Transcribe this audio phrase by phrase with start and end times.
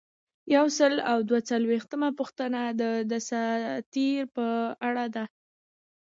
[0.55, 4.47] یو سل او دوه څلویښتمه پوښتنه د دساتیر په
[4.87, 5.23] اړه ده.